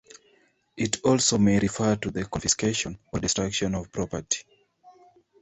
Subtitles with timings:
[0.77, 4.39] It also may refer to the confiscation or destruction of property.